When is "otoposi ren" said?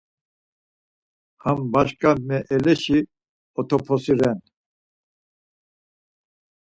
3.59-4.39